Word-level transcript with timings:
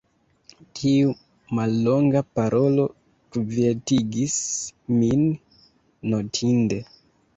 Tiu 0.77 1.11
mallonga 1.59 2.23
parolo 2.39 2.87
kvietigis 3.35 4.39
min 5.03 5.25
notinde. 6.15 6.81